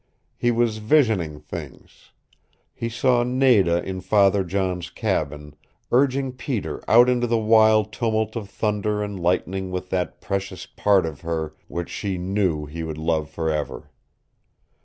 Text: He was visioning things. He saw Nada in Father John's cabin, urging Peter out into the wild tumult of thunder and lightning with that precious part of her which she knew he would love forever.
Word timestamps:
He 0.35 0.49
was 0.49 0.79
visioning 0.79 1.39
things. 1.39 2.11
He 2.73 2.89
saw 2.89 3.21
Nada 3.21 3.83
in 3.83 4.01
Father 4.01 4.43
John's 4.43 4.89
cabin, 4.89 5.53
urging 5.91 6.31
Peter 6.31 6.81
out 6.89 7.07
into 7.07 7.27
the 7.27 7.37
wild 7.37 7.93
tumult 7.93 8.35
of 8.35 8.49
thunder 8.49 9.03
and 9.03 9.19
lightning 9.19 9.69
with 9.69 9.91
that 9.91 10.19
precious 10.19 10.65
part 10.65 11.05
of 11.05 11.21
her 11.21 11.53
which 11.67 11.89
she 11.91 12.17
knew 12.17 12.65
he 12.65 12.81
would 12.81 12.97
love 12.97 13.29
forever. 13.29 13.91